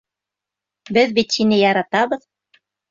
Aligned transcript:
Беҙ 0.99 1.15
бит 1.21 1.39
һине 1.39 1.61
яратабыҙ. 1.63 2.29